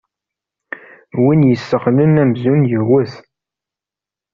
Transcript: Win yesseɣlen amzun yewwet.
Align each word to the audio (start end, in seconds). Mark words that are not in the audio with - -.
Win 1.23 1.41
yesseɣlen 1.49 2.19
amzun 2.23 2.61
yewwet. 2.71 3.13